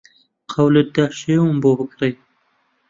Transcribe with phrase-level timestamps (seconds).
[0.51, 2.13] قەولت دا شێوم بۆ بکڕی